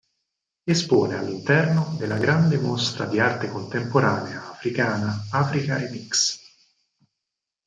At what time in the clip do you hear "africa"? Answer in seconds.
5.29-5.77